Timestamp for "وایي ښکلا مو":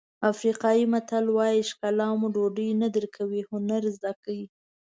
1.37-2.27